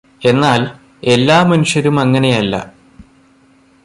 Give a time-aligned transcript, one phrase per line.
[0.25, 0.61] എന്നാൽ,
[1.03, 2.73] എല്ലാ മനുഷ്യരുമങ്ങനെയല്ല.